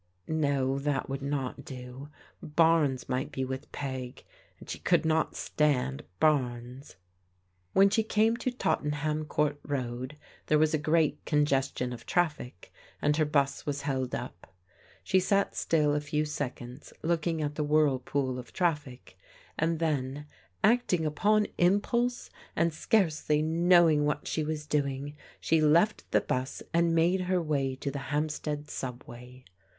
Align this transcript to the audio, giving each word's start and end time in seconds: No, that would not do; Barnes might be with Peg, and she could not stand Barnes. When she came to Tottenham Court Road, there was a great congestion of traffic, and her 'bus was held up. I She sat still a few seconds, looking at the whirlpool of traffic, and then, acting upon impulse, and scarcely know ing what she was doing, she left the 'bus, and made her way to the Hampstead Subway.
No, 0.27 0.79
that 0.79 1.09
would 1.11 1.21
not 1.21 1.63
do; 1.63 2.09
Barnes 2.41 3.07
might 3.07 3.31
be 3.31 3.45
with 3.45 3.71
Peg, 3.71 4.23
and 4.59 4.67
she 4.67 4.79
could 4.79 5.05
not 5.05 5.35
stand 5.35 6.01
Barnes. 6.19 6.95
When 7.73 7.91
she 7.91 8.01
came 8.01 8.35
to 8.37 8.49
Tottenham 8.49 9.25
Court 9.25 9.59
Road, 9.61 10.17
there 10.47 10.57
was 10.57 10.73
a 10.73 10.79
great 10.79 11.23
congestion 11.25 11.93
of 11.93 12.07
traffic, 12.07 12.73
and 12.99 13.15
her 13.17 13.25
'bus 13.25 13.67
was 13.67 13.83
held 13.83 14.15
up. 14.15 14.47
I 14.47 14.49
She 15.03 15.19
sat 15.19 15.55
still 15.55 15.93
a 15.93 16.01
few 16.01 16.25
seconds, 16.25 16.91
looking 17.03 17.39
at 17.43 17.53
the 17.53 17.63
whirlpool 17.63 18.39
of 18.39 18.51
traffic, 18.51 19.19
and 19.55 19.77
then, 19.77 20.25
acting 20.63 21.05
upon 21.05 21.45
impulse, 21.59 22.31
and 22.55 22.73
scarcely 22.73 23.43
know 23.43 23.87
ing 23.87 24.03
what 24.05 24.27
she 24.27 24.43
was 24.43 24.65
doing, 24.65 25.15
she 25.39 25.61
left 25.61 26.09
the 26.09 26.21
'bus, 26.21 26.63
and 26.73 26.95
made 26.95 27.21
her 27.21 27.39
way 27.39 27.75
to 27.75 27.91
the 27.91 27.99
Hampstead 28.09 28.67
Subway. 28.67 29.45